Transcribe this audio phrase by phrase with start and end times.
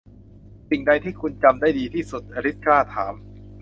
[0.69, 3.13] 'สิ่งใดที่คุณจำได้ดีที่สุด?' อลิซกล้าถาม